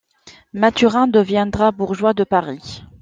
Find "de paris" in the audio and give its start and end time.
2.15-2.81